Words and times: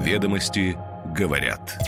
Ведомости 0.00 0.78
говорят. 1.14 1.78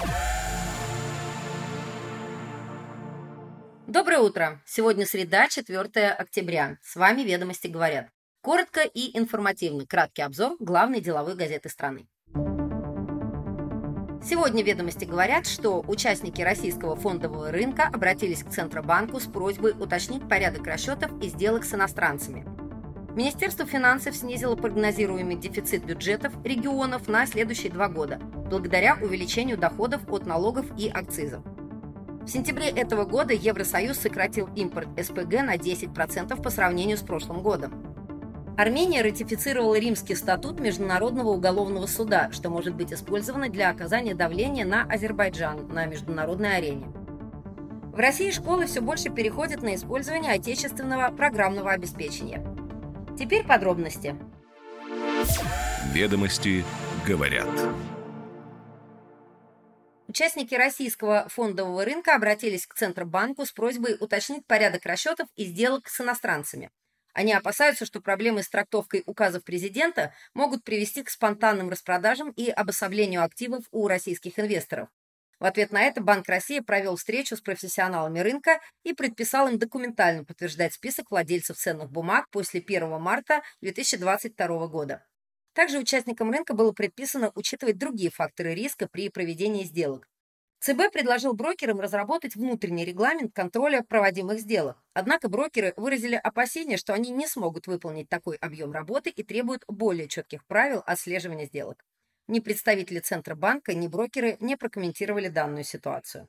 Доброе 3.87 4.19
утро! 4.19 4.61
Сегодня 4.67 5.07
среда, 5.07 5.49
4 5.49 6.11
октября. 6.11 6.77
С 6.83 6.97
вами 6.97 7.23
«Ведомости 7.23 7.69
говорят». 7.69 8.09
Коротко 8.43 8.83
и 8.83 9.19
информативно. 9.19 9.87
Краткий 9.87 10.21
обзор 10.21 10.57
главной 10.61 11.01
деловой 11.01 11.37
газеты 11.37 11.71
страны. 11.71 12.07
Сегодня 14.23 14.63
ведомости 14.63 15.07
говорят, 15.07 15.47
что 15.47 15.81
участники 15.81 16.43
российского 16.43 16.97
фондового 16.97 17.51
рынка 17.51 17.89
обратились 17.91 18.45
к 18.45 18.51
Центробанку 18.51 19.21
с 19.21 19.25
просьбой 19.25 19.73
уточнить 19.73 20.29
порядок 20.29 20.67
расчетов 20.67 21.11
и 21.23 21.29
сделок 21.31 21.65
с 21.65 21.73
иностранцами. 21.73 22.52
Министерство 23.15 23.67
финансов 23.67 24.17
снизило 24.17 24.57
прогнозируемый 24.57 25.37
дефицит 25.37 25.85
бюджетов 25.85 26.33
регионов 26.45 27.09
на 27.09 27.27
следующие 27.27 27.71
два 27.71 27.89
года, 27.89 28.19
благодаря 28.49 28.97
увеличению 29.03 29.59
доходов 29.59 30.01
от 30.09 30.25
налогов 30.25 30.65
и 30.79 30.89
акцизов. 30.89 31.43
В 32.23 32.29
сентябре 32.29 32.69
этого 32.69 33.05
года 33.05 33.35
Евросоюз 33.35 33.99
сократил 33.99 34.49
импорт 34.57 34.89
СПГ 34.99 35.43
на 35.43 35.57
10% 35.57 36.41
по 36.41 36.49
сравнению 36.49 36.97
с 36.97 37.03
прошлым 37.03 37.43
годом. 37.43 37.75
Армения 38.57 39.03
ратифицировала 39.03 39.79
Римский 39.79 40.15
статут 40.15 40.59
Международного 40.59 41.29
уголовного 41.29 41.87
суда, 41.87 42.31
что 42.33 42.49
может 42.49 42.75
быть 42.75 42.95
использовано 42.95 43.51
для 43.51 43.69
оказания 43.69 44.15
давления 44.15 44.65
на 44.65 44.85
Азербайджан 44.85 45.69
на 45.69 45.85
международной 45.85 46.57
арене. 46.57 46.87
В 47.93 47.99
России 47.99 48.31
школы 48.31 48.65
все 48.65 48.81
больше 48.81 49.11
переходят 49.11 49.63
на 49.63 49.75
использование 49.75 50.33
отечественного 50.33 51.15
программного 51.15 51.73
обеспечения. 51.73 52.43
Теперь 53.23 53.47
подробности. 53.47 54.17
Ведомости 55.93 56.65
говорят. 57.07 57.49
Участники 60.09 60.57
российского 60.57 61.29
фондового 61.29 61.85
рынка 61.85 62.17
обратились 62.17 62.67
к 62.67 62.75
Центробанку 62.75 63.47
с 63.47 63.53
просьбой 63.53 63.97
уточнить 64.01 64.45
порядок 64.45 64.85
расчетов 64.87 65.29
и 65.37 65.45
сделок 65.45 65.89
с 65.89 66.01
иностранцами– 66.01 66.73
они 67.15 67.33
опасаются, 67.33 67.85
что 67.85 68.01
проблемы 68.01 68.43
с 68.43 68.49
трактовкой 68.49 69.03
указов 69.07 69.45
президента 69.45 70.15
могут 70.35 70.65
привести 70.65 71.03
к 71.03 71.11
спонтанным 71.11 71.69
распродажам 71.69 72.31
и 72.31 72.49
обособлению 72.49 73.23
активов 73.23 73.65
у 73.71 73.87
российских 73.87 74.39
инвесторов. 74.39 74.89
В 75.43 75.45
ответ 75.45 75.73
на 75.73 75.83
это 75.83 76.01
Банк 76.01 76.29
России 76.29 76.61
провел 76.61 76.95
встречу 76.95 77.37
с 77.37 77.41
профессионалами 77.41 78.21
рынка 78.21 78.61
и 78.85 78.93
предписал 78.93 79.49
им 79.49 79.59
документально 79.59 80.25
подтверждать 80.25 80.73
список 80.73 81.11
владельцев 81.11 81.57
ценных 81.57 81.91
бумаг 81.91 82.29
после 82.31 82.61
1 82.61 82.89
марта 83.01 83.43
2022 83.61 84.69
года. 84.69 85.05
Также 85.53 85.81
участникам 85.81 86.31
рынка 86.31 86.55
было 86.55 86.71
предписано 86.71 87.33
учитывать 87.35 87.77
другие 87.77 88.13
факторы 88.13 88.55
риска 88.55 88.87
при 88.87 89.09
проведении 89.09 89.65
сделок. 89.65 90.09
ЦБ 90.61 90.93
предложил 90.93 91.33
брокерам 91.33 91.81
разработать 91.81 92.37
внутренний 92.37 92.85
регламент 92.85 93.35
контроля 93.35 93.83
проводимых 93.83 94.39
сделок. 94.39 94.81
Однако 94.95 95.29
брокеры 95.29 95.75
выразили 95.77 96.15
опасения, 96.15 96.77
что 96.77 96.95
они 96.95 97.11
не 97.11 97.27
смогут 97.27 97.67
выполнить 97.67 98.09
такой 98.09 98.37
объем 98.37 98.71
работы 98.71 99.11
и 99.11 99.25
требуют 99.25 99.65
более 99.67 100.07
четких 100.07 100.47
правил 100.47 100.85
отслеживания 100.87 101.47
сделок. 101.47 101.85
Ни 102.29 102.41
представители 102.41 103.01
Центробанка, 103.01 103.75
ни 103.75 103.89
брокеры 103.89 104.37
не 104.41 104.57
прокомментировали 104.57 105.29
данную 105.29 105.65
ситуацию. 105.65 106.29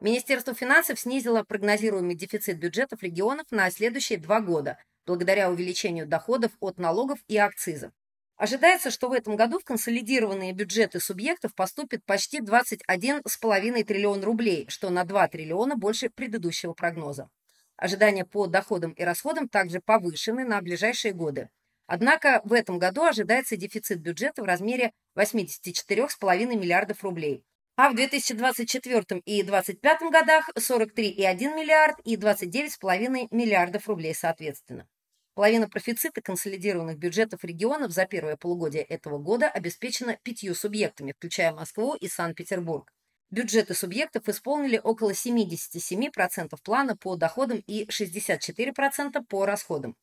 Министерство 0.00 0.54
финансов 0.54 1.00
снизило 1.00 1.42
прогнозируемый 1.42 2.14
дефицит 2.14 2.58
бюджетов 2.58 3.02
регионов 3.02 3.46
на 3.50 3.70
следующие 3.70 4.18
два 4.18 4.40
года 4.40 4.78
благодаря 5.08 5.50
увеличению 5.50 6.06
доходов 6.06 6.52
от 6.60 6.78
налогов 6.78 7.18
и 7.28 7.38
акцизов. 7.38 7.90
Ожидается, 8.36 8.90
что 8.90 9.08
в 9.08 9.12
этом 9.12 9.36
году 9.36 9.58
в 9.58 9.64
консолидированные 9.64 10.52
бюджеты 10.52 11.00
субъектов 11.00 11.54
поступит 11.54 12.04
почти 12.04 12.40
21,5 12.40 13.84
триллион 13.84 14.22
рублей, 14.22 14.66
что 14.68 14.90
на 14.90 15.04
2 15.04 15.28
триллиона 15.28 15.76
больше 15.76 16.10
предыдущего 16.10 16.74
прогноза. 16.74 17.30
Ожидания 17.78 18.24
по 18.24 18.48
доходам 18.48 18.90
и 18.90 19.04
расходам 19.04 19.48
также 19.48 19.80
повышены 19.80 20.44
на 20.44 20.60
ближайшие 20.60 21.14
годы. 21.14 21.48
Однако 21.86 22.42
в 22.44 22.52
этом 22.52 22.78
году 22.78 23.04
ожидается 23.04 23.56
дефицит 23.56 24.00
бюджета 24.00 24.42
в 24.42 24.44
размере 24.44 24.92
84,5 25.16 26.56
миллиардов 26.56 27.02
рублей, 27.04 27.44
а 27.76 27.90
в 27.90 27.94
2024 27.94 29.22
и 29.24 29.42
2025 29.44 30.10
годах 30.10 30.50
43,1 30.58 31.54
миллиард 31.54 31.96
и 32.04 32.16
29,5 32.16 33.28
миллиардов 33.30 33.88
рублей 33.88 34.14
соответственно. 34.14 34.88
Половина 35.34 35.68
профицита 35.68 36.20
консолидированных 36.20 36.98
бюджетов 36.98 37.44
регионов 37.44 37.92
за 37.92 38.06
первое 38.06 38.36
полугодие 38.36 38.82
этого 38.82 39.18
года 39.18 39.48
обеспечена 39.48 40.18
пятью 40.24 40.56
субъектами, 40.56 41.12
включая 41.16 41.52
Москву 41.52 41.94
и 41.94 42.08
Санкт-Петербург. 42.08 42.92
Бюджеты 43.30 43.74
субъектов 43.74 44.28
исполнили 44.28 44.80
около 44.82 45.10
77% 45.10 46.56
плана 46.62 46.96
по 46.96 47.16
доходам 47.16 47.62
и 47.66 47.84
64% 47.84 49.22
по 49.28 49.44
расходам. 49.44 49.96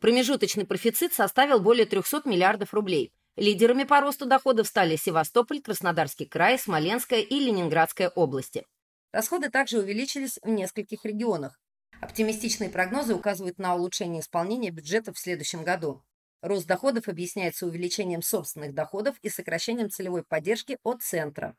Промежуточный 0.00 0.66
профицит 0.66 1.12
составил 1.12 1.60
более 1.60 1.86
300 1.86 2.22
миллиардов 2.24 2.74
рублей. 2.74 3.12
Лидерами 3.36 3.84
по 3.84 4.00
росту 4.00 4.26
доходов 4.26 4.66
стали 4.66 4.96
Севастополь, 4.96 5.62
Краснодарский 5.62 6.26
край, 6.26 6.58
Смоленская 6.58 7.20
и 7.20 7.38
Ленинградская 7.38 8.08
области. 8.08 8.66
Расходы 9.12 9.48
также 9.48 9.78
увеличились 9.78 10.38
в 10.42 10.48
нескольких 10.48 11.04
регионах. 11.04 11.60
Оптимистичные 12.00 12.68
прогнозы 12.68 13.14
указывают 13.14 13.58
на 13.58 13.76
улучшение 13.76 14.22
исполнения 14.22 14.70
бюджета 14.70 15.12
в 15.12 15.18
следующем 15.20 15.62
году. 15.62 16.02
Рост 16.40 16.66
доходов 16.66 17.06
объясняется 17.06 17.64
увеличением 17.64 18.22
собственных 18.22 18.74
доходов 18.74 19.16
и 19.22 19.28
сокращением 19.28 19.88
целевой 19.88 20.24
поддержки 20.24 20.78
от 20.82 21.00
центра. 21.02 21.56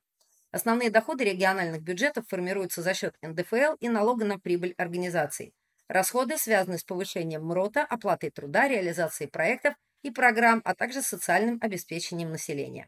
Основные 0.53 0.91
доходы 0.91 1.23
региональных 1.23 1.81
бюджетов 1.81 2.27
формируются 2.27 2.83
за 2.83 2.93
счет 2.93 3.15
НДФЛ 3.23 3.73
и 3.79 3.89
налога 3.89 4.23
на 4.23 4.37
прибыль 4.37 4.75
организаций. 4.77 5.51
Расходы 5.87 6.37
связаны 6.37 6.77
с 6.77 6.83
повышением 6.83 7.43
МРОТа, 7.47 7.81
оплатой 7.81 8.29
труда, 8.29 8.67
реализацией 8.67 9.31
проектов 9.31 9.73
и 10.03 10.11
программ, 10.11 10.61
а 10.63 10.75
также 10.75 11.01
социальным 11.01 11.57
обеспечением 11.59 12.29
населения. 12.29 12.87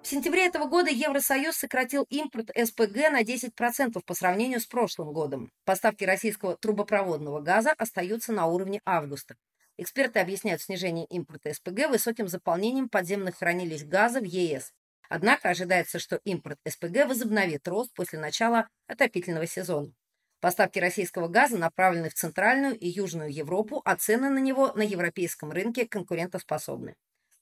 В 0.00 0.06
сентябре 0.06 0.46
этого 0.46 0.68
года 0.68 0.90
Евросоюз 0.90 1.56
сократил 1.56 2.06
импорт 2.08 2.50
СПГ 2.56 3.10
на 3.10 3.22
10% 3.22 4.00
по 4.06 4.14
сравнению 4.14 4.60
с 4.60 4.66
прошлым 4.66 5.12
годом. 5.12 5.50
Поставки 5.64 6.04
российского 6.04 6.56
трубопроводного 6.56 7.40
газа 7.40 7.74
остаются 7.76 8.32
на 8.32 8.46
уровне 8.46 8.80
августа. 8.84 9.34
Эксперты 9.76 10.20
объясняют 10.20 10.62
снижение 10.62 11.04
импорта 11.06 11.52
СПГ 11.52 11.88
высоким 11.88 12.28
заполнением 12.28 12.88
подземных 12.88 13.38
хранилищ 13.38 13.82
газа 13.82 14.20
в 14.20 14.24
ЕС. 14.24 14.72
Однако 15.08 15.50
ожидается, 15.50 15.98
что 15.98 16.20
импорт 16.24 16.58
СПГ 16.66 17.06
возобновит 17.08 17.66
рост 17.66 17.92
после 17.92 18.18
начала 18.18 18.68
отопительного 18.86 19.46
сезона. 19.46 19.92
Поставки 20.40 20.78
российского 20.78 21.26
газа 21.26 21.56
направлены 21.56 22.08
в 22.08 22.14
Центральную 22.14 22.78
и 22.78 22.86
Южную 22.86 23.32
Европу, 23.32 23.82
а 23.84 23.96
цены 23.96 24.30
на 24.30 24.38
него 24.38 24.72
на 24.74 24.82
европейском 24.82 25.50
рынке 25.50 25.86
конкурентоспособны. 25.86 26.96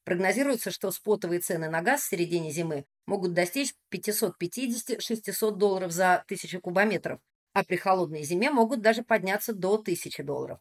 Прогнозируется, 0.05 0.71
что 0.71 0.91
спотовые 0.91 1.41
цены 1.41 1.69
на 1.69 1.83
газ 1.83 2.03
в 2.03 2.09
середине 2.09 2.51
зимы 2.51 2.87
могут 3.07 3.35
достичь 3.35 3.75
550-600 3.93 5.53
долларов 5.53 5.93
за 5.93 6.15
1000 6.15 6.61
кубометров, 6.61 7.21
а 7.53 7.65
при 7.65 7.77
холодной 7.77 8.23
зиме 8.23 8.51
могут 8.51 8.81
даже 8.81 9.03
подняться 9.03 9.53
до 9.53 9.75
1000 9.75 10.23
долларов. 10.25 10.61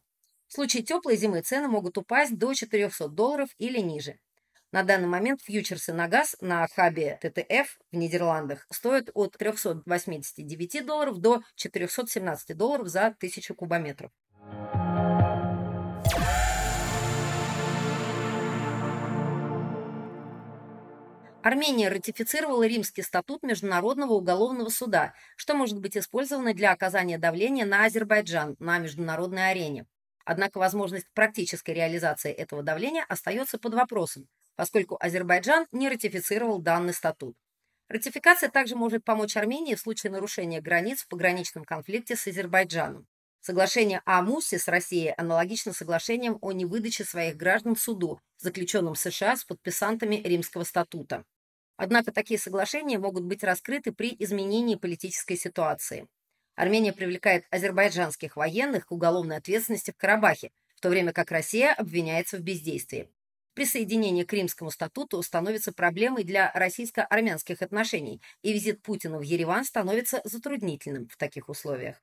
В 0.52 0.54
случае 0.54 0.82
теплой 0.82 1.16
зимы 1.16 1.40
цены 1.40 1.66
могут 1.66 1.96
упасть 1.96 2.36
до 2.36 2.52
400 2.52 3.08
долларов 3.08 3.48
или 3.56 3.78
ниже. 3.78 4.18
На 4.70 4.82
данный 4.82 5.08
момент 5.08 5.40
фьючерсы 5.40 5.94
на 5.94 6.08
газ 6.08 6.36
на 6.42 6.68
хабе 6.68 7.18
ТТФ 7.22 7.78
в 7.90 7.96
Нидерландах 7.96 8.66
стоят 8.70 9.08
от 9.14 9.32
389 9.38 10.84
долларов 10.84 11.20
до 11.20 11.40
417 11.54 12.54
долларов 12.54 12.88
за 12.88 13.06
1000 13.06 13.54
кубометров. 13.54 14.10
Армения 21.42 21.88
ратифицировала 21.88 22.64
Римский 22.66 23.00
статут 23.00 23.42
Международного 23.42 24.12
уголовного 24.12 24.68
суда, 24.68 25.14
что 25.36 25.54
может 25.54 25.80
быть 25.80 25.96
использовано 25.96 26.52
для 26.52 26.72
оказания 26.72 27.16
давления 27.16 27.64
на 27.64 27.86
Азербайджан 27.86 28.56
на 28.58 28.76
международной 28.76 29.50
арене. 29.50 29.86
Однако 30.24 30.58
возможность 30.58 31.06
практической 31.14 31.72
реализации 31.72 32.32
этого 32.32 32.62
давления 32.62 33.04
остается 33.08 33.58
под 33.58 33.74
вопросом, 33.74 34.28
поскольку 34.56 34.96
Азербайджан 35.00 35.66
не 35.72 35.88
ратифицировал 35.88 36.60
данный 36.60 36.94
статут. 36.94 37.36
Ратификация 37.88 38.48
также 38.48 38.76
может 38.76 39.04
помочь 39.04 39.36
Армении 39.36 39.74
в 39.74 39.80
случае 39.80 40.12
нарушения 40.12 40.60
границ 40.60 41.02
в 41.02 41.08
пограничном 41.08 41.64
конфликте 41.64 42.16
с 42.16 42.26
Азербайджаном. 42.26 43.06
Соглашение 43.40 44.02
о 44.04 44.22
МУСе 44.22 44.58
с 44.58 44.68
Россией 44.68 45.14
аналогично 45.16 45.72
соглашениям 45.72 46.38
о 46.40 46.52
невыдаче 46.52 47.04
своих 47.04 47.36
граждан 47.36 47.76
суду, 47.76 48.20
заключенным 48.38 48.94
США 48.94 49.36
с 49.36 49.44
подписантами 49.44 50.16
Римского 50.16 50.62
статута. 50.62 51.24
Однако 51.76 52.12
такие 52.12 52.38
соглашения 52.38 52.98
могут 52.98 53.24
быть 53.24 53.42
раскрыты 53.42 53.90
при 53.90 54.14
изменении 54.20 54.76
политической 54.76 55.36
ситуации. 55.36 56.06
Армения 56.62 56.92
привлекает 56.92 57.44
азербайджанских 57.50 58.36
военных 58.36 58.86
к 58.86 58.92
уголовной 58.92 59.38
ответственности 59.38 59.90
в 59.90 59.96
Карабахе, 59.96 60.52
в 60.76 60.80
то 60.80 60.90
время 60.90 61.12
как 61.12 61.32
Россия 61.32 61.74
обвиняется 61.74 62.36
в 62.36 62.40
бездействии. 62.42 63.10
Присоединение 63.54 64.24
к 64.24 64.32
Римскому 64.32 64.70
статуту 64.70 65.20
становится 65.24 65.72
проблемой 65.72 66.22
для 66.22 66.52
российско-армянских 66.54 67.62
отношений, 67.62 68.22
и 68.42 68.52
визит 68.52 68.80
Путина 68.80 69.18
в 69.18 69.22
Ереван 69.22 69.64
становится 69.64 70.20
затруднительным 70.22 71.08
в 71.08 71.16
таких 71.16 71.48
условиях. 71.48 72.00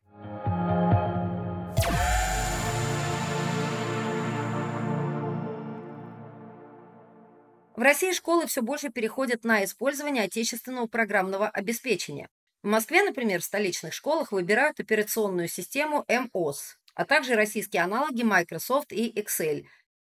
В 7.77 7.81
России 7.81 8.11
школы 8.11 8.45
все 8.45 8.61
больше 8.61 8.89
переходят 8.89 9.45
на 9.45 9.63
использование 9.63 10.25
отечественного 10.25 10.87
программного 10.87 11.47
обеспечения. 11.47 12.27
В 12.61 12.67
Москве, 12.67 13.03
например, 13.03 13.39
в 13.41 13.45
столичных 13.45 13.93
школах 13.93 14.33
выбирают 14.33 14.81
операционную 14.81 15.47
систему 15.47 16.05
МОС, 16.33 16.77
а 16.93 17.05
также 17.05 17.35
российские 17.35 17.83
аналоги 17.83 18.23
Microsoft 18.23 18.91
и 18.91 19.09
Excel. 19.11 19.65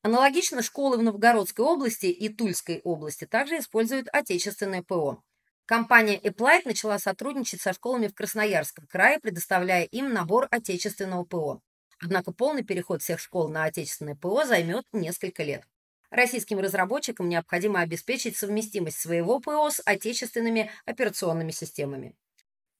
Аналогично 0.04 0.62
школы 0.62 0.98
в 0.98 1.02
Новгородской 1.02 1.66
области 1.66 2.06
и 2.06 2.30
Тульской 2.30 2.82
области 2.84 3.26
также 3.26 3.58
используют 3.58 4.10
отечественное 4.14 4.84
ПО. 4.84 5.24
Компания 5.66 6.20
Applied 6.20 6.62
начала 6.66 7.00
сотрудничать 7.00 7.62
со 7.62 7.74
школами 7.74 8.10
в 8.10 8.14
Красноярском 8.14 8.86
крае, 8.86 9.20
предоставляя 9.20 9.86
им 9.86 10.14
набор 10.14 10.48
отечественного 10.52 11.24
ПО. 11.24 11.62
Однако 12.00 12.32
полный 12.32 12.64
переход 12.64 13.02
всех 13.02 13.20
школ 13.20 13.50
на 13.50 13.64
отечественное 13.64 14.16
ПО 14.16 14.46
займет 14.46 14.86
несколько 14.94 15.42
лет. 15.42 15.64
Российским 16.12 16.60
разработчикам 16.60 17.28
необходимо 17.28 17.80
обеспечить 17.80 18.38
совместимость 18.38 19.00
своего 19.00 19.40
ПО 19.40 19.72
с 19.72 19.82
отечественными 19.84 20.70
операционными 20.86 21.50
системами. 21.50 22.16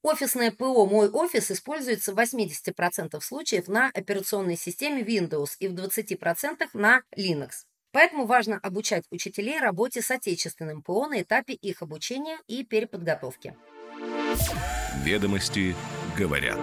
Офисное 0.06 0.52
ПО 0.52 0.86
«Мой 0.86 1.10
офис» 1.10 1.50
используется 1.50 2.14
в 2.14 2.20
80% 2.20 3.20
случаев 3.22 3.68
на 3.68 3.90
операционной 3.92 4.56
системе 4.56 5.02
Windows 5.02 5.54
и 5.58 5.68
в 5.68 5.74
20% 5.74 6.68
на 6.74 7.02
Linux. 7.18 7.66
Поэтому 7.92 8.28
важно 8.28 8.60
обучать 8.60 9.06
учителей 9.10 9.60
работе 9.60 10.04
с 10.04 10.12
отечественным 10.12 10.84
ПО 10.84 11.08
на 11.08 11.24
этапе 11.24 11.54
их 11.54 11.82
обучения 11.82 12.38
и 12.46 12.64
переподготовки. 12.64 13.58
Ведомости 15.04 15.76
говорят. 16.16 16.60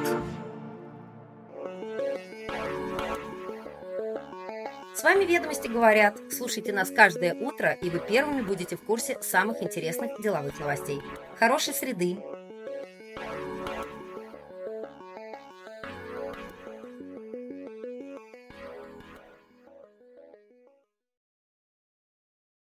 С 4.95 5.03
вами 5.03 5.25
«Ведомости 5.25 5.67
говорят». 5.67 6.17
Слушайте 6.31 6.73
нас 6.73 6.91
каждое 6.91 7.35
утро, 7.35 7.73
и 7.73 7.91
вы 7.91 7.99
первыми 7.99 8.43
будете 8.43 8.77
в 8.77 8.85
курсе 8.85 9.21
самых 9.21 9.65
интересных 9.65 10.23
деловых 10.23 10.61
новостей. 10.61 11.01
Хорошей 11.41 11.75
среды! 11.75 12.19